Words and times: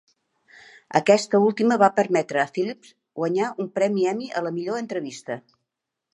Aquesta 0.99 1.41
última 1.49 1.77
va 1.83 1.89
permetre 1.99 2.41
a 2.45 2.47
Phillips 2.57 2.95
guanyar 3.21 3.51
un 3.65 3.71
premi 3.77 4.09
Emmy 4.15 4.33
a 4.41 4.45
la 4.49 4.55
Millor 4.59 4.83
Entrevista. 4.87 5.39